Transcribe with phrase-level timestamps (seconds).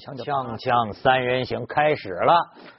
[0.00, 2.32] 锵锵三人行开始了，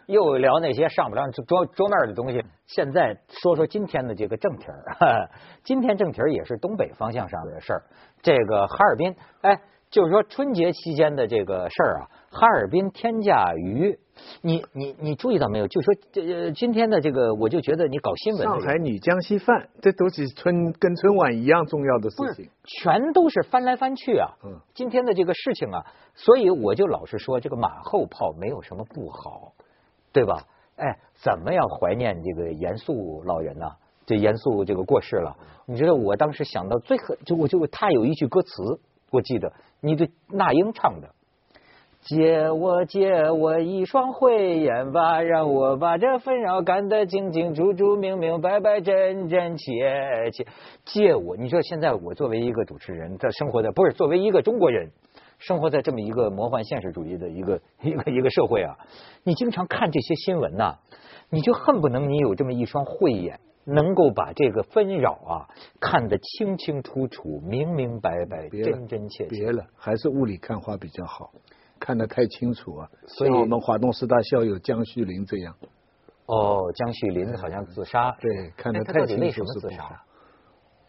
[0.07, 2.43] 又聊那些上不了桌桌面的东西。
[2.65, 5.29] 现在说说今天的这个正题儿，
[5.63, 7.83] 今天正题儿也是东北方向上的事儿。
[8.23, 9.61] 这个哈尔滨，哎，
[9.91, 13.99] 就是说春节期间的这个事儿啊，哈尔滨天价鱼，
[14.41, 15.67] 你你你注意到没有？
[15.67, 24.29] 就说这今天的这个，我就觉得你搞新闻，上海女江西饭，这都是春跟春晚一样重要的事情，全都是翻来翻去啊。
[24.43, 29.53] 嗯，今天的这个事情啊，所以我就老是说，这个马后炮没有什么不好，
[30.11, 30.45] 对吧？
[30.77, 33.65] 哎，怎么样怀念这个严肃老人呢？
[34.07, 38.79] 这严肃这个过世了，你知道我当时想到最可就我就他有一句歌词，
[39.11, 41.13] 我记得，你的那英唱的，
[42.01, 50.45] 借我借我一双慧眼吧，让我把这纷扰干得清清楚楚、明明白白、真真切切。
[50.83, 54.91] 借我，你说现在我作为一个主持人，在生活在不是作为一个中国人，
[55.37, 58.75] 生活在这么一个魔幻现实主义的一个 一个一个社会啊，
[59.23, 60.79] 你经常看这些新闻呐，
[61.29, 63.39] 你就恨不能你有这么一双慧眼。
[63.63, 65.45] 能够把这个纷扰啊
[65.79, 69.29] 看得清清楚楚、明明白白、真真切切。
[69.29, 71.29] 别了，还是雾里看花比较好，
[71.81, 72.87] 看得太清楚啊。
[73.07, 75.53] 所以我们华东师大校友江旭林这样。
[76.27, 78.15] 哦，江旭林好像自杀。
[78.21, 79.21] 对，看得太清楚。
[79.21, 80.01] 为什么自杀？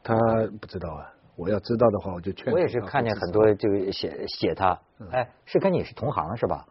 [0.05, 0.15] 他
[0.61, 1.11] 不知道啊。
[1.35, 2.53] 我要知道的话，我就劝。
[2.53, 4.79] 我也是看见很多就写写他，
[5.11, 6.67] 哎，是跟你是同行是吧？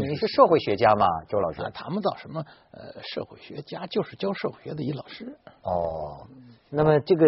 [0.00, 1.62] 你是社会学家吗，周老师？
[1.72, 5.38] 谈不到什么呃社会学家，就是教社会学的一老师。
[5.62, 6.26] 哦，
[6.70, 7.24] 那么这个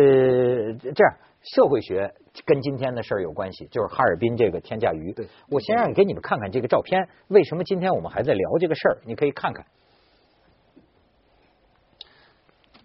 [0.75, 1.17] 这样，
[1.55, 5.13] 社会学跟今天的事儿有关系，就是哈尔滨这个天价鱼。
[5.13, 8.99] 对，我先让你给你们看看这个照片，为什么今天我们还在聊这个事儿？
[9.05, 9.65] 你可以看看。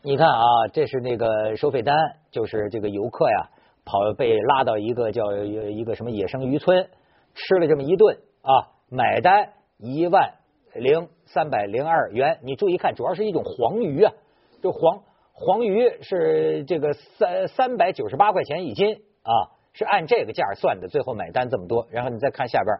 [0.01, 1.95] 你看啊，这是那个收费单，
[2.31, 3.49] 就是这个游客呀，
[3.85, 6.89] 跑被拉到一个叫一个什么野生渔村，
[7.33, 9.53] 吃了这么一顿啊，买单。
[9.79, 10.35] 一万
[10.75, 14.13] 零三百零二元，你注意看，主要是一种黄鱼啊，
[14.61, 15.03] 就黄
[15.33, 21.87] 黄鱼是这个三三百九十八块钱一斤啊，是按这个价算的，最后买单这么多。
[21.91, 22.77] 然后你再看下边，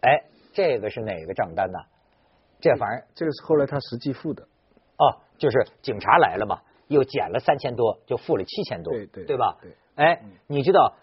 [0.00, 0.24] 哎，
[0.54, 1.78] 这个是哪个账单呢？
[2.60, 4.42] 这反正这个是后来他实际付的
[4.96, 9.58] 哦，就是警察来了嘛，又减了三千多，就付了七千多，对对，对吧？
[9.60, 10.94] 对，哎，你知道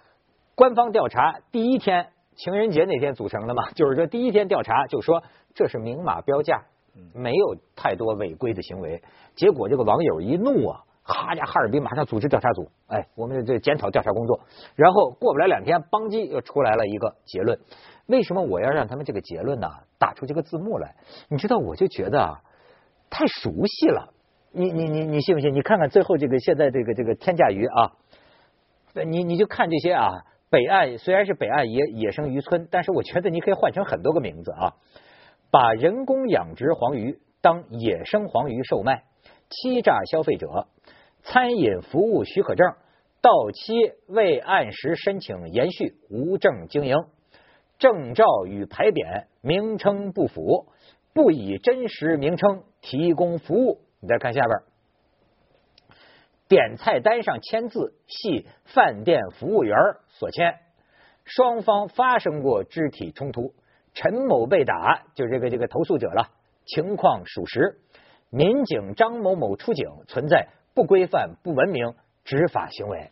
[0.55, 2.09] 官方调查第一天。
[2.35, 5.23] 情人节那天组成的嘛，就是说第一天调查就说
[5.53, 6.65] 这是明码标价，
[7.13, 9.01] 没有太多违规的行为。
[9.35, 14.39] 结果这个网友一怒啊，哈家哈尔滨马上组织调查组，哎，我们这检讨调查工作。
[14.75, 17.59] 然后过不了两天，邦基又出来了一个结论。
[18.07, 19.67] 为什么我要让他们这个结论呢？
[19.97, 20.95] 打出这个字幕来？
[21.29, 22.41] 你知道，我就觉得啊，
[23.09, 24.13] 太熟悉了。
[24.51, 25.53] 你你你你信不信？
[25.53, 27.93] 你看看最后这个现在这个这个天价鱼啊，
[29.05, 30.09] 你你就看这些啊。
[30.49, 34.75] 北岸虽然是北岸野野生渔村，但是我觉得你可以换成很多个名字啊，
[35.53, 39.03] 把人工养殖黄鱼当野生黄鱼售卖，
[39.51, 40.65] 欺诈消费者，
[41.21, 42.73] 餐饮服务许可证
[43.21, 43.75] 到期
[44.07, 46.97] 未按时申请延续，无证经营，
[47.77, 50.69] 证照与牌匾名称不符，
[51.13, 53.81] 不以真实名称提供服务。
[53.99, 54.57] 你再看下边。
[56.47, 59.77] 点菜单上签字系饭店服务员
[60.07, 60.55] 所签，
[61.25, 63.53] 双方发生过肢体冲突，
[63.93, 66.29] 陈某被打，就这个这个投诉者了，
[66.65, 67.79] 情况属实。
[68.29, 71.93] 民警张某某出警，存在不规范、不文明
[72.23, 73.11] 执法行为。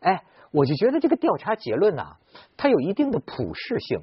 [0.00, 2.16] 哎，我就觉得这个调查结论呐，
[2.56, 4.00] 它有一定的普适性。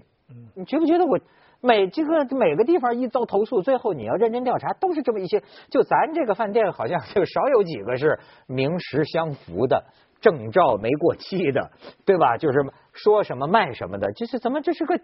[0.55, 1.19] 你觉不觉得我？
[1.59, 5.41] 每这个每个地方一遭投诉，最后你要认真调查，都是这么一些。
[5.71, 9.85] 就咱这个饭店，好像就少有几个是名实相符的，
[10.21, 11.71] 证照没过期的，
[12.05, 12.37] 对吧？
[12.37, 12.59] 就是
[12.93, 15.01] 说什么卖什么的，就是怎么这是个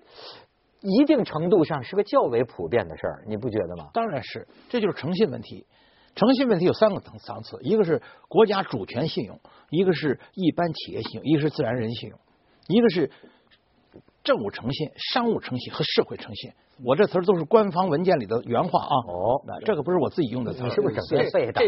[0.84, 3.90] 一定程度上是个较为普遍的事儿，你不觉得吗？
[3.94, 5.66] 当然是，这就是诚信问题。
[6.14, 9.40] 诚信问题有三个层层次，一个是国家主权信用，
[9.72, 12.20] 一个是一般企业信用，一个是自然人信用，
[12.68, 13.10] 一个是。
[14.24, 16.52] 政务诚信、商务诚信和社会诚信，
[16.84, 18.96] 我这词儿都是官方文件里的原话啊。
[19.08, 21.68] 哦，那这个不是我自己用的词，儿是不是整天背这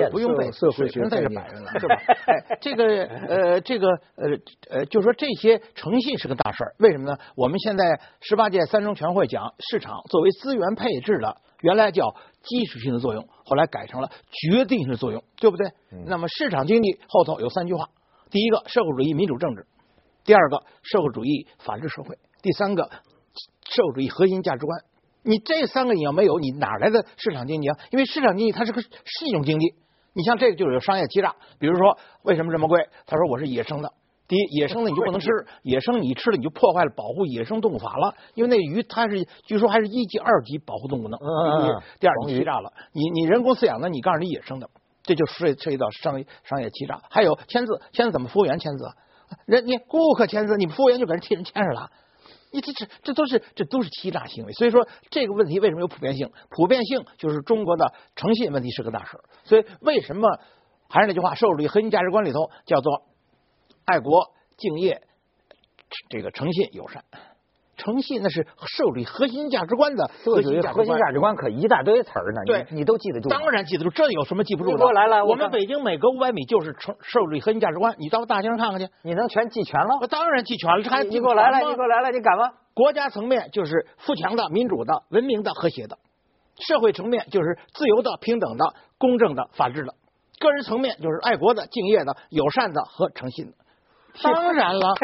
[0.00, 1.96] 个不用背，社会学在这摆着呢， 是吧？
[2.26, 4.28] 哎，这个呃，这个呃
[4.70, 7.18] 呃，就说这些诚信是个大事儿，为什么呢？
[7.34, 15.66] 我们现在十八届三中全会讲，市场作为资源配置的，原来叫基础性的作用，后来改成了决定性的作用，对不对？
[16.06, 17.88] 那么市场经济后头有三句话：
[18.30, 19.66] 第一个，社会主义民主政治。
[20.26, 22.90] 第二个社会主义法治社会，第三个
[23.64, 24.80] 社会主义核心价值观。
[25.22, 27.78] 你这三个你要没有，你哪来的市场经济啊？
[27.90, 28.88] 因为市场经济它是个是
[29.26, 29.74] 一种经济。
[30.12, 32.88] 你像这个就是有商业欺诈，比如说为什么这么贵？
[33.06, 33.92] 他说我是野生的，
[34.26, 35.28] 第一，野生的你就不能吃，
[35.62, 41.18] 野生你吃了你就破坏了保护野生动物法了，因为那鱼它是据说还是一级、二级保护动物呢。
[41.20, 41.82] 嗯嗯嗯。
[42.00, 44.70] 第二，你欺诈了，你你人工饲养的，你告诉你野生的，
[45.02, 47.02] 这就涉涉及到商业商业欺诈。
[47.10, 48.86] 还有签字，签字怎么服务员签字？
[49.46, 51.90] 人你顾客签字，你服务员就给人替人签上了，
[52.52, 54.52] 你这这这都是这都是欺诈行为。
[54.52, 56.30] 所以说这个问题为什么有普遍性？
[56.50, 60.40] 普遍性就是中国的诚信问题是个大事所以为什么
[60.88, 63.02] 还是那句话，社会主义核心价值观里头叫做。
[63.88, 65.00] 爱国、敬业，
[66.08, 67.04] 这个诚信、友善，
[67.76, 72.40] 诚信那是社会主义核心价值观的核心核心价值观，可一大堆词儿呢。
[72.46, 73.28] 对，你都记得住？
[73.28, 74.84] 当然记得住，这有什么记不住的？
[74.84, 79.98] 我来来，我们北京每隔五百米就是成社会主义核心价值观，你到大街上看看去，你能全记全了？
[80.00, 82.50] 我当然记全了，这还你给我来了，你给我来了，你敢吗？
[82.74, 85.96] 国家层面就是富强的、民主的、文明的、和谐的；
[86.66, 89.92] 社会层面就是自由的、平等的、公正的、法治的；
[90.38, 93.52] 个人层面就是爱国的、敬业的、友善的和诚信的。
[94.22, 94.94] 当然了，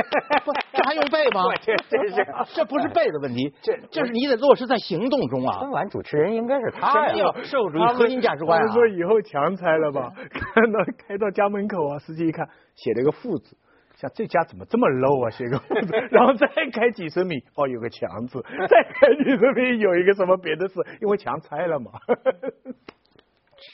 [0.45, 1.45] 不，这还用背吗？
[1.61, 5.59] 这这是 这不是背的问题，这这是你得落实在行动中啊。
[5.59, 8.73] 春晚主持人应该是他呀，社会主义核心价值观啊。
[8.73, 10.13] 说以后强拆了吧？
[10.31, 13.57] 看到开到家门口啊，司机一看写了个富字，
[13.97, 15.31] 像这家怎么这么 low 啊？
[15.31, 21.93] 写个富字，然后再开几十米，哦，有个强字，再开几十米有一个什么别的字，因为墙拆了嘛。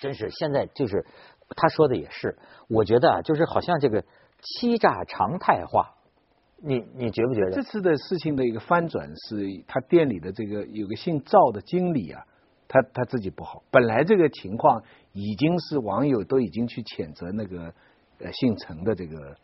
[0.01, 1.07] 真是现在就是
[1.57, 2.37] 他说的也是，
[2.69, 4.03] 我觉得啊，就是好像这个。
[4.41, 5.95] 欺诈常态化，
[6.63, 7.51] 你你觉不觉得？
[7.51, 12.25] 这次的事情的一个翻转是他店里的这个有个姓赵的经理啊，
[12.69, 13.63] 他他自己不好。
[13.71, 14.83] 本来这个情况
[15.13, 17.73] 已经是网友都已经去谴责那个
[18.21, 19.37] 呃姓陈的这个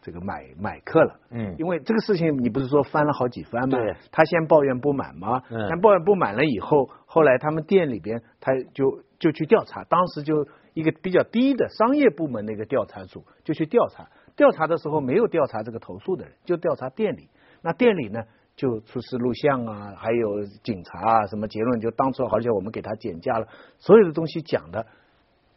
[0.00, 1.20] 这个买买客了。
[1.30, 1.54] 嗯。
[1.58, 3.78] 因为这个事情你不是说翻了好几番吗？
[3.78, 3.94] 对。
[4.10, 5.42] 他先抱怨不满吗？
[5.50, 5.66] 嗯。
[5.68, 14.08] 但抱怨不满了以后，后来他们店里边他就就去调查，当时就一个比较低的商业部门的一个调查组就去调查。
[14.38, 17.28] 调查的时候没有调查这个投诉的人，就调查店里。
[17.60, 18.22] 那店里呢，
[18.54, 23.48] 就出示录像啊，还有警察啊，什么结论就当初，而且我们给他减价了，
[23.80, 24.86] 所有的东西讲的，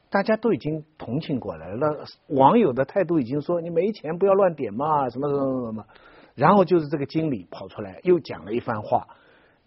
[0.10, 2.06] 大家都已经同情过来了。
[2.30, 5.86] 网友的态度已经说你没钱不要乱点嘛，什么什么什么。
[6.34, 9.06] 然后就是这个经理跑出来又讲了一番话，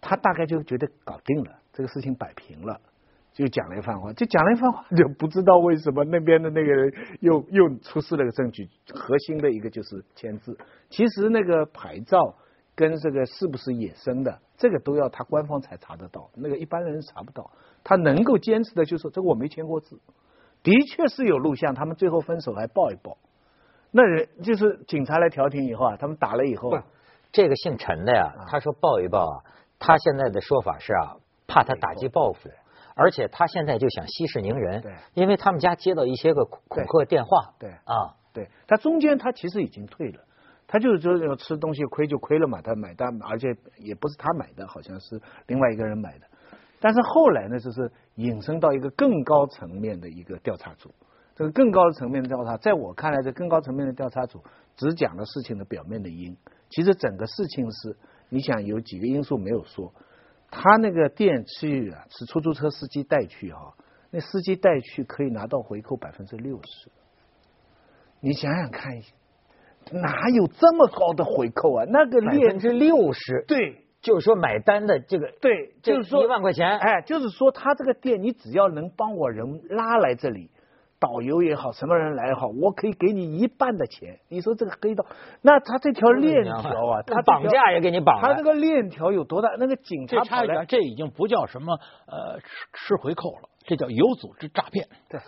[0.01, 2.81] 他大概就觉得搞定了，这个事情摆平了。
[3.35, 10.57] 就讲了一番话，就讲了一番话，就不知道为什么那边的那个人又又出示了个证据，核心的一个就是签字。
[10.89, 12.17] 其实那个牌照
[12.75, 17.51] 跟这个是不是野生的，这个都要他官方才查得到，那个一般人查不到。
[17.83, 19.99] 他能够坚持的就是这个我没签过字，
[20.63, 23.17] 的确是有录像，他们最后分手还抱一抱。
[23.91, 26.71] 那人就是警察来调停以后啊，他们打了以后，
[27.33, 29.43] 这个姓陈的呀，他说抱一抱啊，
[29.77, 31.17] 他现在的说法是啊，
[31.47, 32.49] 怕他打击报复。
[32.95, 37.69] 而且他现在就想息事宁人，对，因为他们家接到一些个恐吓电话，对。
[37.83, 38.49] 啊，对。
[38.67, 40.21] 他中间他其实已经退了，
[40.65, 46.25] 他就是说要吃东西亏就亏了嘛，他买单，而且也不是他买的，好像是另外一个人买的，
[46.79, 50.89] 但是后来呢，就是引申到一个更高层面的一个调查组，
[51.35, 54.41] 这个更高层面的调查，在我看来，这更高层面的调查组
[54.77, 56.37] 只讲了事情的表面的因，
[56.69, 57.97] 其实整个事情是，
[58.29, 59.93] 你想有几个因素没有说。
[60.49, 63.73] 他那个店去啊，是出租车司机带去哈，
[64.11, 66.91] 那司机带去可以拿到回扣百分之六十。
[68.21, 68.93] 你想想看，
[69.91, 71.85] 哪有这么高的回扣啊？
[71.87, 80.49] 那个百分之六十，对，就是说买单的这个，对，就是说一万块钱，哎，就是说他这个店，你只要能帮我人拉来这里。
[80.99, 84.19] 导游也好，什么人来也好，我可以给你一半的钱。
[84.29, 85.05] 你说这个黑道，
[85.41, 88.21] 那他这条链条啊，他绑架也给你绑。
[88.21, 89.49] 他这个链条有多大？
[89.59, 91.73] 那个警察差一点，这已经不叫什么
[92.07, 92.45] 呃吃
[92.87, 94.87] 吃回扣了，这叫有组织诈骗。
[95.09, 95.19] 对，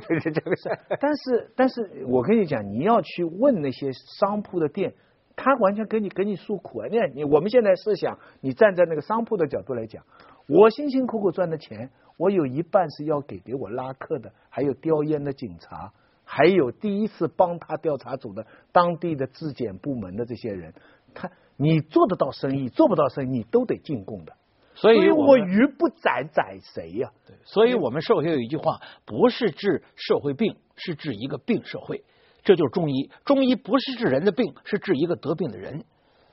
[0.00, 0.68] 对对这个事。
[1.00, 4.94] 但是，但是我跟你讲，你要去问那些商铺的店，
[5.36, 6.88] 他完全给你给你诉苦啊！
[6.90, 10.04] 你看，你我们现在是想，你站在那个商铺的角度来讲，
[10.48, 11.90] 我辛辛苦苦赚的钱。
[12.16, 15.92] 我有一半是要给给我拉客的，还有叼烟的警察，
[16.24, 20.72] 还有第一次帮他调查组的当地的质检部门的这些人。
[21.12, 24.32] 他你做得到生意，做不到生意，你都得进贡的。
[24.76, 27.12] 所以我鱼不宰宰谁呀？
[27.26, 32.02] 对，所以我们社会学有一句话，不是治社会病，是治一个病社会。
[32.42, 35.84] 这就是中医，中医不是治人的病，是治一个得病的人。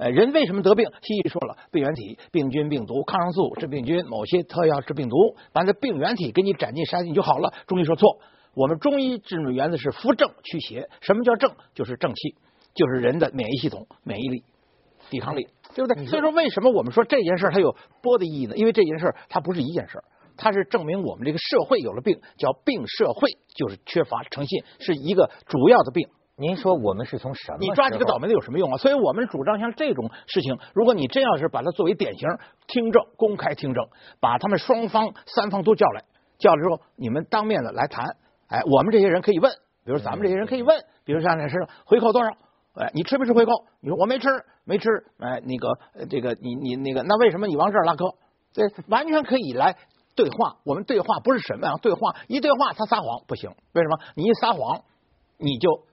[0.01, 0.83] 呃，人为什么得病？
[1.03, 5.15] 西医说了，病原体、病菌、病毒、抗生素治病菌，某些特药治病毒，
[5.53, 7.53] 把那病原体给你斩尽杀尽就好了。
[7.67, 8.17] 中医说错，
[8.55, 10.89] 我们中医治的原则是扶正祛邪。
[11.01, 11.53] 什么叫正？
[11.75, 12.33] 就是正气，
[12.73, 14.43] 就是人的免疫系统、免疫力、
[15.11, 16.03] 抵抗力，对不对？
[16.07, 18.55] 所以说，为什么我们说这件事它有波的意义呢？
[18.55, 20.03] 因为这件事它不是一件事，
[20.35, 26.09] 它是证明我们这个社会有了病，叫病社会，就是缺乏诚信，是一个主要的病。
[26.41, 27.57] 您说我们是从什么？
[27.59, 28.77] 你抓几个倒霉的有什么用啊？
[28.77, 32.27] 所以我们主张像这种事情，如果你真要是把它作为典型
[32.65, 33.87] 听证，公开听证，
[34.19, 36.03] 把他们双方三方都叫来，
[36.39, 38.17] 叫来之后，你们当面的来谈。
[38.47, 39.51] 哎，我们这些人可以问，
[39.85, 41.55] 比如咱们这些人可以问，比如像那是
[41.85, 42.31] 回扣多少？
[42.73, 43.51] 哎，你吃没吃回扣？
[43.79, 44.27] 你说我没吃，
[44.65, 44.89] 没吃。
[45.19, 45.77] 哎，那个
[46.09, 48.15] 这个你你那个，那为什么你往这儿拉客？
[48.51, 49.77] 这完全可以来
[50.15, 50.57] 对话。
[50.65, 51.75] 我们对话不是什么呀？
[51.81, 53.99] 对话一对话他撒谎不行，为什么？
[54.15, 54.81] 你一撒谎，
[55.37, 55.83] 你就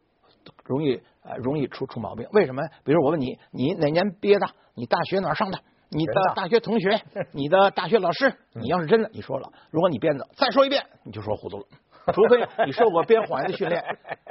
[0.65, 2.27] 容易呃容易出出毛病。
[2.33, 2.63] 为什么？
[2.85, 4.47] 比如我问你，你哪年毕业的？
[4.75, 5.59] 你大学哪上的？
[5.91, 7.01] 你的大学同学？
[7.33, 8.33] 你的大学老师？
[8.55, 11.65] 你要是真的，你说了；如果你编的，再说一遍，你就说糊涂了。
[12.13, 13.83] 除非你受过编谎言的训练，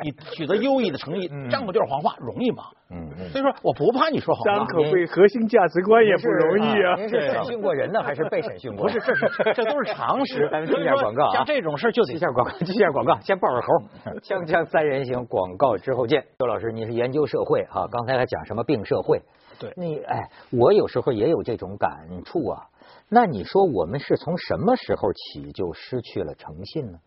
[0.01, 2.63] 你取得优异的成绩，张口就是谎话，容易吗？
[2.89, 3.29] 嗯嗯。
[3.29, 4.65] 所以说，我不怕你说谎话。
[4.65, 6.95] 张口背核心价值观也不容易啊。
[6.95, 8.83] 您是审讯过人呢，还是被审讯过？
[8.85, 10.47] 不是，这是这都是常识。
[10.51, 11.33] 咱们接下广告啊。
[11.33, 13.67] 像这种事就得接下广告，接下广告，先报个猴。
[14.21, 16.23] 锵锵三人行，广告之后见。
[16.39, 17.87] 周老师，你是研究社会哈？
[17.91, 19.21] 刚才还讲什么病社会？
[19.59, 19.73] 对。
[19.75, 22.67] 你哎，我有时候也有这种感触啊。
[23.09, 26.99] 那你说我们是从什么时候起就失去了诚信呢？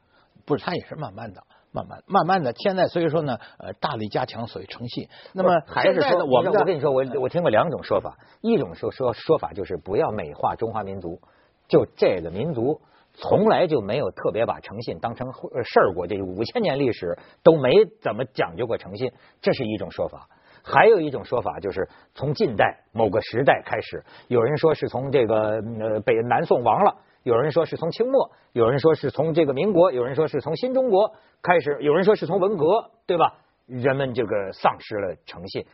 [0.45, 1.43] 不是，他也是慢慢的、
[1.73, 2.53] 慢慢、慢慢的。
[2.57, 5.09] 现在所以说呢，呃，大力加强所谓诚信。
[5.33, 11.21] 那么还是说，我我跟你说，我我听过两种说法，一种说说说法就是不要美化中华民族，
[11.69, 12.81] 就这个民族
[13.13, 20.29] 从来就没有特别把诚信当成事儿过，这五千年历史都没怎么讲究过诚信，这是一种说法。
[20.63, 26.97] 还有一种说法就是从近代某个时代开始，有人说是从这个呃北南宋亡了。
[27.23, 33.37] 有人说是从清末，有人说是从这个民国，有人说是从新中国开始，有人说是从文革，对吧？
[33.67, 35.67] 人们这个丧失了诚信。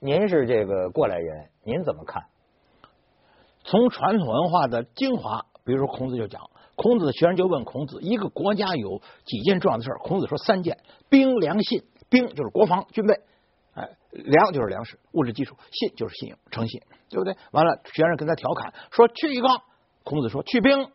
[0.00, 2.24] 您是这个过来人，您怎么看？
[3.64, 10.78] 从传统文化的精华，比如说孔子就讲，孔子的学生就问孔子，一个国家有几件重要的事孔子说三件：
[11.10, 11.84] 兵、粮、信。
[12.08, 13.14] 兵就是国防军备，
[13.74, 16.80] 哎，粮就是粮食物质基础，信就是信用诚信，
[17.10, 17.36] 对不对？
[17.50, 19.48] 完了，学生跟他调侃说去一个。
[20.06, 20.90] 孔子说：“去兵，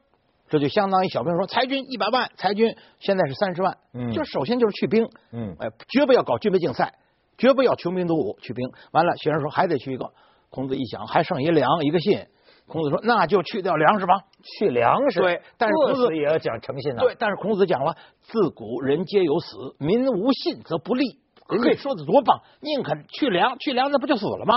[0.50, 6.96] 这就相当于小兵说裁军一百万，裁军现在是三十万，嗯，就首先就是去兵，嗯，哎，绝不要搞军备竞赛，
[7.38, 8.70] 绝不要穷兵黩武，去兵。
[8.92, 10.12] 完了，学生说还得去一个。
[10.50, 12.26] 孔子一想，还剩一粮，一个信。
[12.68, 15.22] 孔子说，那就去掉粮食吧，去粮食。
[15.22, 17.00] 对，但是孔子也要讲诚信啊。
[17.00, 21.20] 对，但是孔子讲了，自古人皆有死，民无信则不立。
[21.50, 24.56] 人家说的多棒，宁肯去粮，去粮那不就死了吗？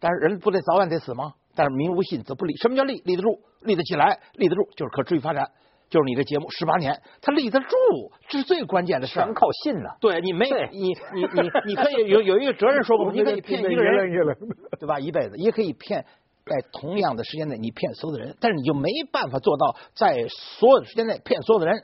[0.00, 1.32] 但是人不得早晚得死吗？
[1.56, 2.54] 但是民无信则不立。
[2.58, 3.00] 什么叫立？
[3.04, 5.50] 立得住，立得起来，立得住就是可持续发展。
[5.88, 7.66] 就是你的节目十八年，它立得住，
[8.28, 9.96] 这是最关键的事全靠信了。
[10.00, 14.36] 对你没你你你你可以有有一个责任说过， 你可以骗一个人，
[14.80, 14.98] 对吧？
[14.98, 16.04] 一辈子也可以骗，
[16.44, 20.26] 在同样的时间内你骗所有的人，但是你就没办法做到在
[20.58, 21.76] 所有的时间内骗所有的人。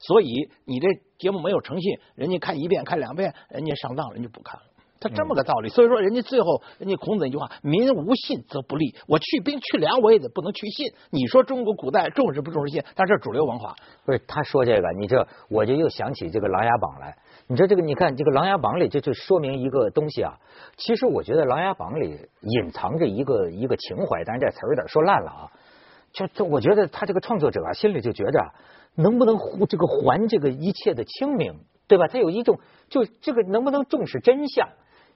[0.00, 0.88] 所以你这
[1.18, 4.66] 节目没有诚信，人家看一遍看两遍，人家上当，人就不看了。
[5.04, 10.94] 他这么个道理，所以说人家最后人家孔子那句话：“民无信则不立。”我去兵去粮，我也得不能去信。
[11.10, 12.82] 你说中国古代重视不重视信？
[12.94, 13.74] 但是主流文化
[14.06, 17.18] 不是他说这个，你这我就又想起这个《琅琊榜》来。
[17.46, 20.38] 你说这个，你看这个《琅琊榜》里，这就说明一个东西啊。
[20.78, 25.52] 其实我觉得《琅琊榜》里隐藏着一个一个情怀，但是这词儿有点说烂了啊。
[26.12, 28.40] 就这我觉得他这个创作者啊，心里就觉着
[28.94, 29.36] 能不能
[29.68, 32.08] 这个还这个一切的清明，对吧？
[32.08, 34.68] 他有一种就这个能不能重视真相？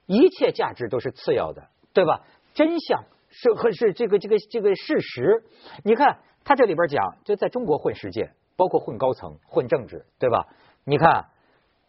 [0.09, 2.25] 一切价值都是次要的，对吧？
[2.55, 5.43] 真相是和是这个这个这个事实。
[5.83, 10.47] 你看他这里边讲，就在中国混世界，包括混高层、混政治，对吧？
[10.83, 11.27] 你看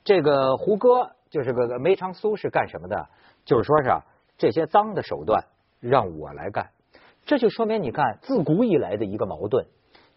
[0.05, 3.09] 这个胡歌就是个梅长苏是干什么的？
[3.47, 3.91] 就是说是
[4.37, 5.47] 这些脏的手段
[5.81, 6.73] 让我来干，
[7.25, 9.67] 这就说明你看自古以来的一个矛盾。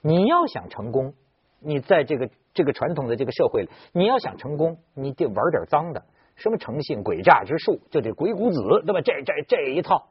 [0.01, 1.13] 你要想成功，
[1.62, 6.03] 你在这个这个传统的这个社会里，你要想成功，你得玩点脏的。
[6.36, 9.02] 什么诚信诡诈之术，就这鬼谷子，对吧？
[9.02, 10.08] 这这这一套，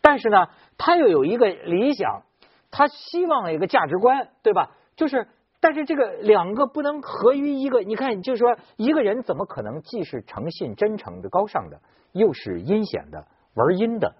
[0.00, 2.22] 但是呢，他又有一个理想，
[2.70, 4.70] 他希望有一个价值观，对吧？
[4.96, 5.26] 就是，
[5.60, 7.80] 但是这个两个不能合于一个。
[7.80, 11.80] 你看，就是说，一个人怎么可能既是诚信、真诚的、高尚的，
[12.12, 14.14] 又是阴险的、玩阴的？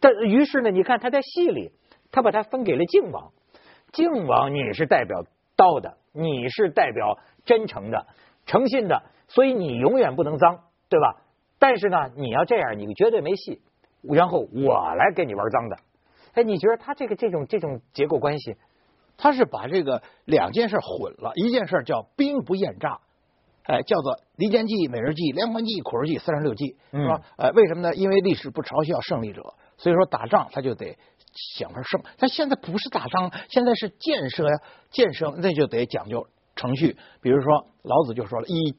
[0.00, 1.72] 但于是呢，你看他在戏里，
[2.10, 3.30] 他把他分给了靖王。
[3.92, 5.24] 靖王，你是代表
[5.56, 8.06] 道的，你是代表真诚的、
[8.46, 10.60] 诚信的，所以你永远不能脏。
[10.88, 11.22] 对吧？
[11.58, 13.60] 但是呢，你要这样，你绝对没戏。
[14.02, 15.76] 然后我来给你玩脏的。
[16.34, 18.56] 哎，你觉得他这个这种这种结构关系，
[19.16, 21.32] 他是把这个两件事混了。
[21.34, 23.00] 一件事叫兵不厌诈，
[23.64, 27.20] 哎，叫做离间计、美人计、连环计、苦肉计、三十六计，是吧？
[27.38, 27.94] 哎，为什么呢？
[27.96, 29.42] 因为历史不嘲笑胜利者，
[29.78, 30.96] 所以说打仗他就得
[31.58, 32.00] 想法胜。
[32.18, 36.96] 他现在不是打仗，现在是建设呀，建设那就得讲究程序。
[37.20, 38.76] 比如说老子就说了，以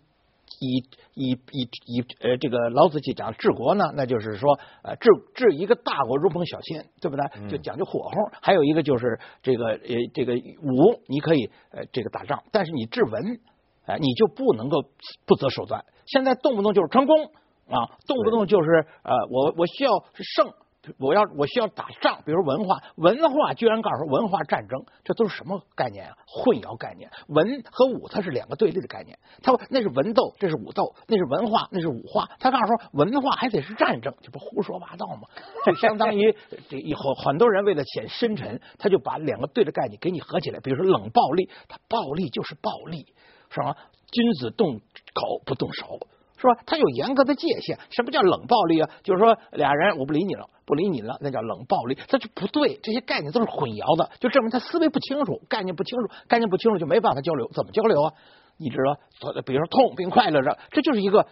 [0.59, 7.49] 以以以以呃这个老子去讲治国呢，那就是说呃治治一个大国如烹小鲜，对不对？
[7.49, 8.11] 就讲究火候。
[8.41, 9.79] 还有一个就是这个呃
[10.13, 13.39] 这个武，你可以呃这个打仗，但是你治文，
[13.85, 14.83] 哎，你就不能够
[15.25, 15.85] 不择手段。
[16.05, 17.25] 现在动不动就是成功
[17.67, 20.51] 啊，动不动就是呃我我需要胜。
[20.97, 26.15] 我要我需要打仗，比如文化，文化居然告诉文化战争，这都是什么概念啊？
[26.25, 29.19] 混淆概念，文和武它是两个对立的概念。
[29.43, 32.29] 他说那是文斗，这是武斗，那是文化，那是武化。
[32.39, 35.27] 他告诉说文化还得是战争，这不胡说八道吗？
[35.65, 36.33] 就相当于
[36.69, 40.59] 这以后很多人为了显深沉，他就把两个对的概念给你合起来。
[40.61, 43.13] 比如说冷暴力，他暴力就是暴力，
[43.49, 43.75] 是吧？
[44.11, 44.79] 君子动
[45.13, 45.99] 口不动手。
[46.39, 46.63] 是吧？
[46.65, 47.77] 它有严格的界限。
[47.89, 48.89] 什么叫冷暴力啊？
[49.03, 51.97] 就是说俩人我不理你了，不理你了，那叫冷暴力。
[52.07, 57.49] 他就不对，这些概念都是混淆的，就证明他思维不清楚，概念不清楚，概念不清楚就没办法交流。
[57.53, 58.13] 怎么交流啊？
[58.57, 61.27] 你知道，比如说痛并快乐着，这就是一个。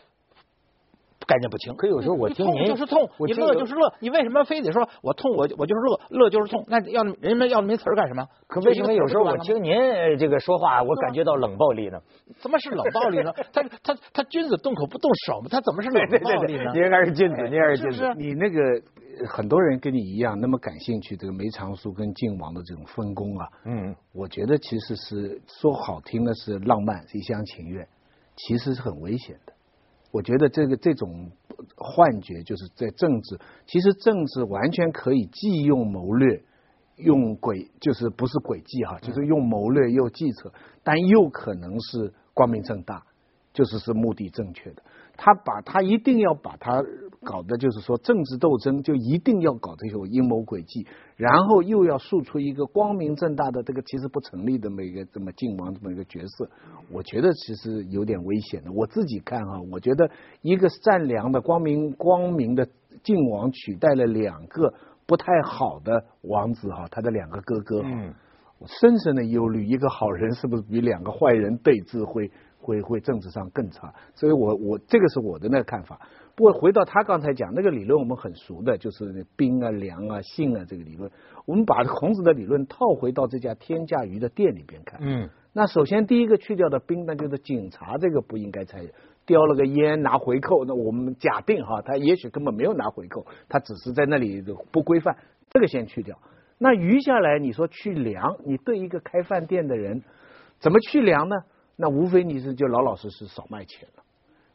[1.28, 6.64] 概念不清，可有时候我听您就是痛，你乐就是乐，你为什么非得说我痛我我就是乐，乐就是痛？
[6.68, 8.26] 那要人们要没词儿干什么？
[8.48, 9.76] 可为什么有时候我听您
[10.18, 12.00] 这个说话，我感觉到冷暴力呢？
[12.40, 13.34] 怎么是冷暴力呢？
[13.52, 16.72] 他他他君子动口不动手嘛，他怎么是冷暴力呢？
[16.74, 18.14] 你应该是君子，你应该是君子。
[18.16, 18.62] 你那个
[19.28, 27.86] 很多人跟你一样那么感兴趣，这个梅长苏跟靖王的这种分工啊，嗯，我觉得其实是说好听的是浪漫是一厢情愿，
[28.36, 29.54] 其实是很危险的。
[30.12, 31.32] 我觉得这个这种
[31.76, 36.44] 幻觉就是在政治，其实政治完全可以既用谋略，
[36.96, 40.52] 用诡，就是不是诡计哈，就是用谋略又计策，
[40.84, 43.04] 但又可能是光明正大，
[43.54, 44.84] 就是是目的正确的。
[45.18, 46.82] 他把他一定要把他
[47.28, 56.50] 搞的，就是说政治斗争就一定要搞这种阴谋诡计，然后又要塑出一个光明正大的这个其实不成立的这么一个这么靖王这么一个角色，
[56.90, 58.72] 我觉得其实有点危险的。
[58.72, 60.10] 我自己看啊，我觉得
[60.42, 62.66] 一个善良的光明光明的
[63.04, 64.74] 靖王取代了两个
[65.06, 68.14] 不太好的王子哈，他的两个哥哥，嗯，
[68.60, 72.32] 我深深的忧虑，一个好人是不是比两个坏人对峙会？
[72.60, 76.02] 会会政治上更差，所以我我这个是我的那个看法。
[76.38, 81.10] 不过回到他刚才讲那个理论，我们很熟的，就是冰啊、凉啊、性啊这个理论。
[81.48, 85.00] 我们把孔子的理论套回到这家天价鱼的店里边看。
[85.02, 85.28] 嗯。
[85.52, 88.94] 那首先第一个去掉的冰，那就是警察这个不应该参与，
[89.26, 90.64] 叼了个烟拿回扣。
[90.66, 95.18] 那我们假定哈，他也许根本没有拿回扣，他只是在那里不规范，
[95.50, 96.20] 这个先去掉。
[96.60, 100.04] 那余下来你说去量，你对一个开饭店的人
[100.60, 101.36] 怎么去量呢？
[101.76, 104.04] 那无非你是就老老实实少卖钱了，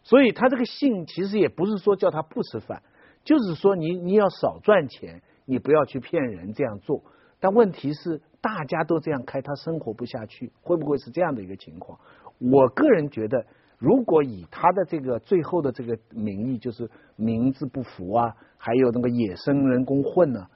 [0.02, 2.82] 所以他这个信其实也不是说叫他不吃饭，
[3.24, 7.02] 就是说你你要少赚钱，你不要去骗人这样做。
[7.38, 11.98] 但问题是大家都这样开，他生活不下去，会不会是这样的一个情况？
[12.38, 13.44] 我个人觉得，
[13.78, 20.46] 如果以他的这个最后的这个名义，就是名字不符啊，还有那个野生人工混呢，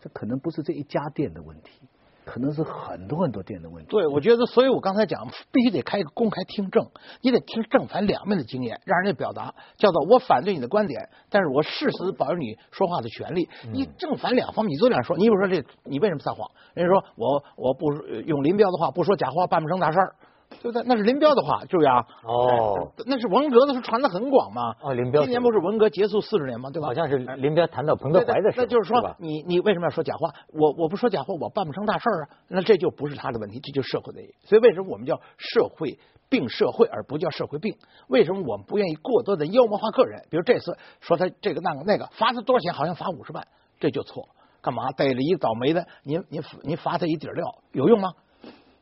[0.00, 1.86] 这可能不是这一家店的问题。
[2.24, 3.90] 可能是很多很多店的问题。
[3.90, 6.86] 对，我觉得，所以我刚才讲，必须得开一个公开听证，
[7.20, 13.48] 你得听正反两面的经验，让人家表达，叫做我反对你的观点，但是我誓死保证你说话的权利。
[13.72, 16.50] 你正反两方面你都这样说，你比如说这，你为什么撒谎？
[16.74, 17.92] 人家说我我不
[18.26, 20.14] 用林彪的话，不说假话，办不成大事儿。
[20.60, 20.82] 对不对？
[20.86, 22.04] 那是林彪的话，注意啊！
[22.24, 24.74] 哦，那是文革的时候传的很广嘛。
[24.82, 25.22] 哦，林彪。
[25.22, 26.70] 今年不是文革结束四十年吗？
[26.70, 26.88] 对吧？
[26.88, 30.30] 好像是林彪谈到彭德怀的事那就是说，你你为什么要说假话？
[30.48, 32.28] 我我不说假话，我办不成大事啊。
[32.48, 34.20] 那这就不是他的问题，这就是社会的。
[34.44, 37.76] 所以为什么我们叫社会病社会，而不叫社会病？
[38.08, 40.22] 为什么我们不愿意过多的妖魔化个人？
[40.30, 42.72] 比如这次说他这个那个那个罚他多少钱？
[42.72, 43.46] 好像罚五十万，
[43.80, 44.28] 这就错。
[44.60, 45.84] 干嘛逮了一个倒霉的？
[46.04, 48.10] 您您您罚他一底料有用吗？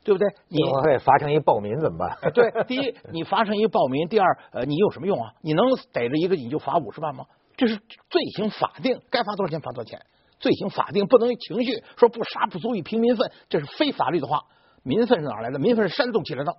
[0.03, 0.29] 对不对？
[0.49, 2.17] 你会罚成一暴民怎么办？
[2.33, 5.33] 对，第一你罚成一暴民，第二呃你有什么用啊？
[5.43, 7.27] 你能逮着一个你就罚五十万吗？
[7.57, 10.01] 这是罪行法定，该罚多少钱罚多少钱。
[10.39, 14.45] 罪行法定不能情绪说不杀不足以平民愤，这是非法律的话。
[14.83, 15.59] 民愤是哪来的？
[15.59, 16.57] 民愤是煽动起来的。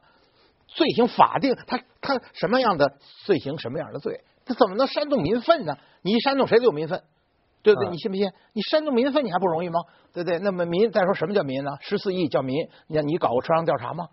[0.68, 2.94] 罪行法定，他他什么样的
[3.26, 4.22] 罪行什么样的罪？
[4.46, 5.78] 他怎么能煽动民愤呢？
[6.04, 7.02] 你一煽动谁都有民愤。
[7.64, 7.90] 对不对？
[7.90, 8.30] 你信不信？
[8.54, 9.80] 你煽动民愤，你还不容易吗？
[10.14, 10.40] 对不对？
[10.40, 11.72] 那么民再说什么叫民呢？
[11.82, 14.08] 十四亿叫民，你看你搞过车上调查吗？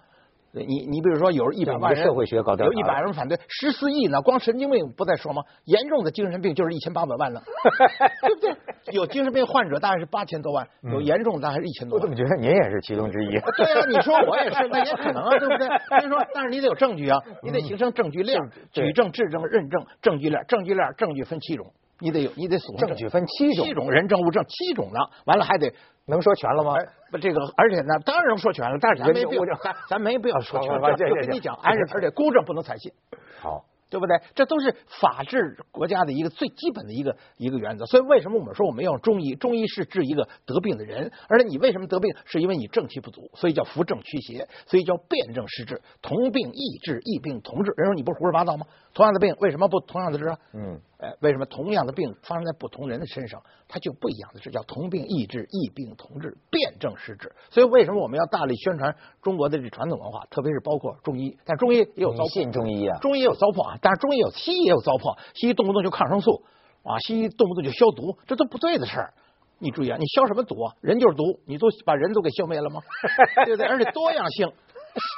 [0.50, 4.22] 你你比如说有一百万人社会学搞调查，有一百人反对，十四亿呢？
[4.22, 5.42] 光神经病不再说吗？
[5.66, 7.42] 严重的精神病就是一千八百万了，
[8.26, 8.56] 对不对？
[8.94, 12.02] 有精神病患者大概是八千多万，有严重的大概是一千多万。
[12.02, 13.28] 我怎么觉得您也是其中之一？
[13.28, 15.68] 对啊，你说我也是，那也可能啊，对不对？
[15.68, 18.40] 所以说，但是你得有证据啊，你得形成证据链，
[18.72, 21.70] 举证、质证、认证，证据链，证据链，证据分七种。
[22.00, 25.72] 你得有，你得证据分七种，七种人证物证七种呢，完了还得
[26.06, 26.74] 能说全了吗？
[27.10, 30.96] 不，这个而且呢，当然能说全了，但是咱没必要，咱咱没必要说全了。
[30.96, 32.92] 跟你讲，而且而且，公证不能采信。
[33.40, 34.20] 好，对不对？
[34.34, 37.86] 这都是法治国家的一个最基本的一个一个原则。
[37.86, 39.34] 所以为什么我们说我们要中医？
[39.34, 42.14] 中医是治一个得病的人，而且你为什么得病？
[42.24, 47.72] 是因为你正气不足，所以叫扶正驱邪，所以叫辨证施治，同病异治，异病同治。
[47.76, 48.66] 人说你不是胡说八道吗？
[48.94, 50.36] 同样的病为什么不同样的治啊？
[50.52, 54.50] 嗯，哎，为什么同样的病发生在不同人的身上，它就不一样的治？
[54.50, 57.32] 叫同病异治，异病同治，辨证施治。
[57.50, 61.38] 所以为什么我们要大力宣传中国的这传统文化，特别是包括中医？
[61.44, 63.78] 但中医也有糟粕，信中医啊，中医也有糟粕啊。
[63.80, 66.42] 但是中医有西医也有糟粕，西医动不动就抗生素
[66.82, 69.14] 啊，西医动不动就消毒，这都不对的事儿。
[69.60, 70.74] 你注意啊，你消什么毒啊？
[70.80, 72.80] 人就是毒，你都把人都给消灭了吗？
[73.46, 73.66] 对不对？
[73.66, 74.52] 而且多样性。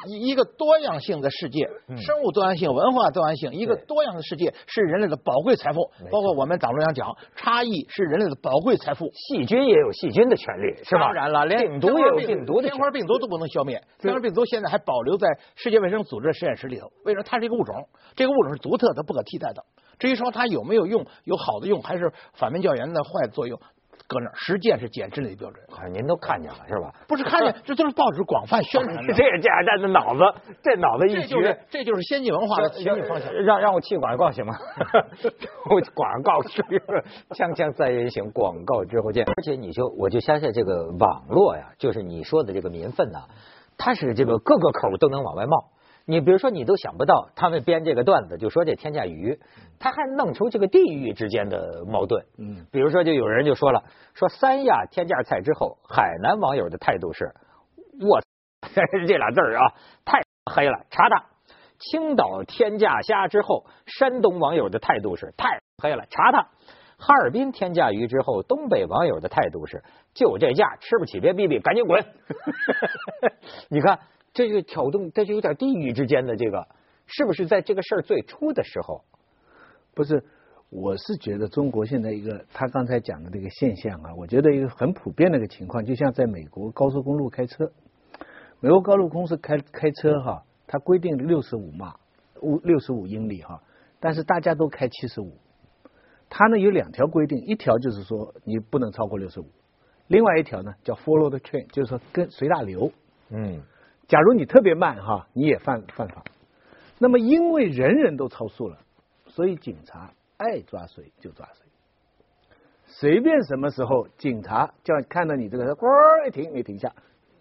[0.09, 5.91] 一个多样性的世界，生物多样性、文化多样性，一个多样的世界是人类的宝贵财富。
[6.11, 9.11] 包括我们党中央讲，差异是人类的宝贵财富。
[9.15, 11.03] 细菌也有细菌的权利，是吧？
[11.03, 13.83] 当然了，连病毒也有病毒的天花病毒都不能消灭。
[13.99, 16.87] 天花病毒现在还保留在世界卫生组织实验室里头。
[17.05, 17.25] 为什么？
[17.25, 19.65] 它是一个物种，这个物种是独特的、不可替代的。
[19.99, 23.61] 至于说它有没有用，有好的用，还是反面教研的坏作用？
[24.11, 26.93] 搁那实践是检质类标准，好像您都看见了是吧？
[27.07, 29.15] 不是看见，这都是报纸广泛宣传的。
[29.15, 30.21] 这家伙的脑子，
[30.65, 33.33] 这脑子一绝，这就是先进文化的前进方向。
[33.33, 34.55] 让让我去广告行吗？
[35.71, 36.61] 我广告是
[37.31, 39.25] 锵锵三人行，广告之后见。
[39.25, 43.29] 而且你就我就相信这个网络呀，就是你说的这个民愤呐，
[43.79, 45.67] 它是这个各个口都能往外冒。
[46.11, 49.39] 你比如说，你都想不到他们编这个段子，就说这天价鱼，
[49.79, 52.27] 他还弄出这个地域之间的矛盾。
[52.37, 57.33] 嗯，比如说，就有人就说了，说三亚天价菜之后，海南网友的态度是，
[58.01, 58.21] 我
[59.07, 59.73] 这俩字儿啊，
[60.05, 60.21] 太
[60.53, 61.27] 黑了，查他。
[61.79, 66.49] 青岛天价虾之后，山东网友的态度是太黑了，查他。
[66.99, 72.05] 哈尔滨天价鱼之后，东北网友的态度是就这价吃不起，别逼逼，赶紧滚。
[73.71, 74.01] 你看。
[74.49, 76.67] 这个挑动，这就有点地域之间的这个，
[77.07, 79.05] 是不是在这个事儿最初的时候？
[79.93, 80.25] 不是，
[80.71, 87.71] 我是觉得中国现在一个他刚才讲的这个现象啊，我觉得一个很普遍的一个情况，就像在美国高速公路开车，
[88.61, 91.97] 美国高速公司开开车哈，它规定六十五码，
[92.41, 93.63] 五六十五英里哈，
[93.99, 95.37] 但是大家都开七十五，
[96.31, 99.47] 它呢有两条规定，一条就是说你不能超过六十五，
[100.07, 102.91] 另外一条呢叫 follow the train，就是说跟随大流，
[103.29, 103.61] 嗯。
[104.11, 106.25] 假如你特别慢哈，你也犯犯法。
[106.99, 108.77] 那么因为人人都超速了，
[109.29, 111.65] 所以警察爱抓谁就抓谁。
[112.87, 116.93] 随便什么时候，警察叫看到你这个车，咣一停，你停下，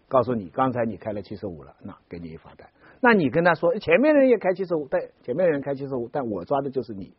[0.07, 2.69] 告诉你刚才你开了七十五了，那给你一罚单。
[3.01, 7.15] 那你跟他说，前面人也开七十五，对，前面人开七十五，但我抓的就是你。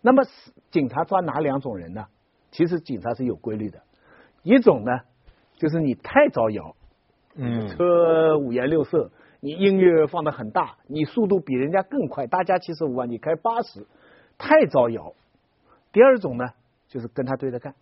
[0.00, 0.22] 那么
[0.70, 2.06] 警察抓哪两种人呢？
[2.52, 3.82] 其实警察是有规律的，
[4.42, 4.92] 一种呢
[5.58, 6.74] 就是你太招摇。
[7.40, 13.86] 嗯，车五颜六色，你音乐放的很大，你速度比人家更快，大家七十五万，你开八十，
[14.36, 15.14] 太招摇。
[15.92, 16.50] 第二种呢，
[16.88, 17.76] 就是跟他对着干，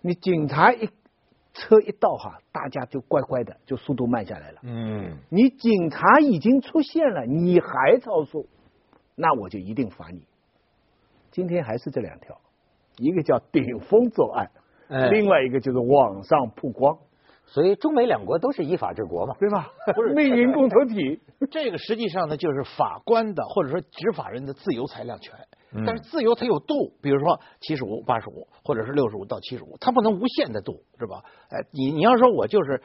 [0.00, 0.88] 你警察一
[1.52, 4.60] 车一到哈，大家就乖乖的，就速度慢下来了。
[4.62, 8.48] 嗯，你警察已经出现了，你还超速，
[9.14, 10.26] 那我就一定罚你。
[11.30, 12.40] 今天还是这两条，
[12.96, 14.50] 一个叫顶风作案，
[15.10, 16.96] 另外一个就是网上曝光。
[17.52, 19.70] 所以中美两国都是依法治国嘛，对吧？
[19.94, 21.20] 不是 命运共同体。
[21.52, 25.34] 这个实际上呢，就是法官的或者说执法人的自由裁量权。
[25.86, 31.22] 但是自由它有度，比如说七十五、八十五，或者是六十五到七十五，它不能无限的度，是吧？
[31.48, 32.82] 哎，你你要说我就是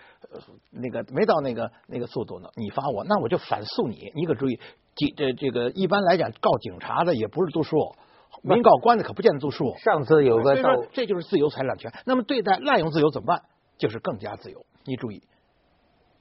[0.71, 4.11] 那个没到那个那个速度呢，你罚我，那我就反诉你。
[4.15, 4.59] 你可注意，
[4.95, 7.93] 警这这个一般来讲告警察的也不是读书，
[8.41, 9.75] 民告官的可不见得读书。
[9.83, 11.91] 上次有个，这就是自由裁量权。
[12.05, 13.41] 那么对待滥用自由怎么办？
[13.77, 15.21] 就是更加自由，你注意，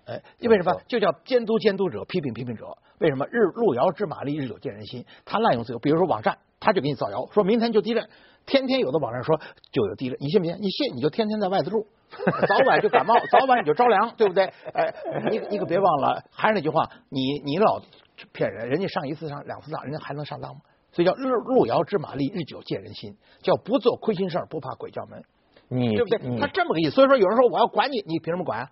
[0.07, 0.81] 哎，因为什么？
[0.87, 2.67] 就叫监督监督者，批评批评者。
[2.99, 3.27] 为什么？
[3.27, 5.05] 日路遥知马力，日久见人心。
[5.25, 8.09] 他滥用自由，比如说网站，他就给你造谣，说明天就地震，
[8.47, 9.39] 天天有的网站说
[9.71, 10.57] 就有地震，你信不信？
[10.61, 11.87] 你信你就天天在外头住，
[12.49, 14.45] 早晚就感冒，早晚你就着凉，对不对？
[14.73, 14.95] 哎，
[15.31, 17.83] 你你可别忘了，还是那句话，你你老
[18.33, 20.61] 骗人，人家上一次上两次当，人家还能上当吗？
[20.93, 25.23] 所以叫日路遥知马力，日久见人心，叫不做亏心事儿，不怕鬼叫门。
[25.69, 26.39] 你对不对？
[26.41, 28.71] 他这么个意思，所以说有人说我要管你，你凭什么管啊？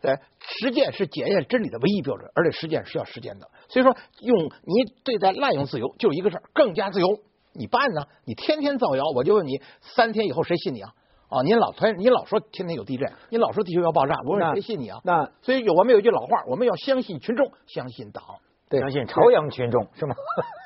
[0.00, 3.48] 对，实践是检验真理的唯一标准，而且实践是要实践的。
[3.68, 7.06] 所以说，用你对待滥用自由就一个事儿，更加自由，
[7.54, 8.02] 你办呢？
[8.26, 10.90] 你天天造谣，我就问你，三天以后谁信你啊？
[11.30, 15.00] 啊，您老推，你老说天天有地震，你老说地球要爆炸，我问谁信你啊？
[15.04, 18.22] 那所以有我们有一句老话，我们要相信群众，相信党，
[18.70, 20.14] 相信朝阳群众是吗？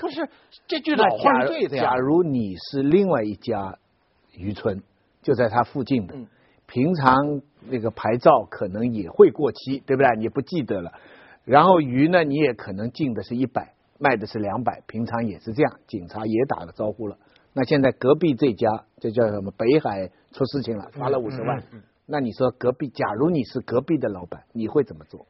[0.01, 0.29] 不是，
[0.67, 1.85] 这句老话是对的呀。
[1.85, 3.79] 假如你是另外一家
[4.35, 4.83] 渔村。
[5.23, 6.15] 就在它附近的，
[6.67, 10.17] 平常那个牌照可能也会过期，对不对？
[10.19, 10.93] 你不记得了。
[11.45, 17.17] 然后鱼呢，你也可能进的是一百，卖的是两百，平常也是这样，警察也打了招呼了。
[17.55, 19.51] 那现在隔壁这家，这叫什么？
[19.51, 21.63] 北海出事情了，罚了五十万。
[22.07, 25.27] 那你说隔壁，假如你是隔壁的老板，你会怎么做？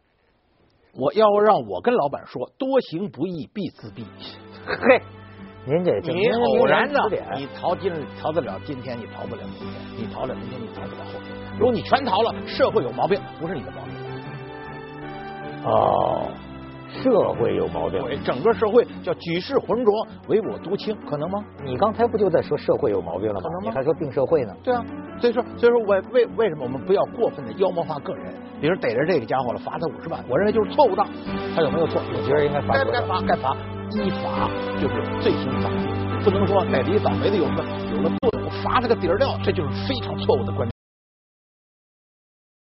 [0.95, 4.05] 我要让我跟老板说，多行不义必自毙。
[4.67, 5.03] 嘿，
[5.69, 6.99] 您这你偶然的，
[7.37, 11.37] 你逃今逃得了今天，你逃不了明天；你逃了明天，你逃不了后天。
[11.59, 13.93] 如果你全逃了，社会有毛病，不是你的毛病。
[15.65, 16.29] 哦。
[16.91, 19.93] 社会有毛病，整个社会叫举世浑浊，
[20.29, 21.39] 唯我独清，可能吗？
[21.63, 23.41] 你刚才不就在说社会有毛病了吗？
[23.43, 23.65] 可能吗？
[23.65, 24.55] 你还说病社会呢？
[24.65, 24.83] 对啊，
[25.21, 28.35] 所以说，所以说我为为什么我们不要过分的妖魔化个人？
[28.59, 31.05] 比如逮着这个家伙了，罚他五十万，我认为就是错误的。
[31.55, 32.01] 他有没有错？
[32.09, 32.73] 我觉得应该罚。
[32.75, 33.21] 该不该罚？
[33.21, 33.55] 该罚。
[33.93, 34.49] 依法
[34.81, 40.78] 就是罪行法律，不能说逮着一倒霉的有了有了作用，罚他个底儿掉，这就是非常错误的观点。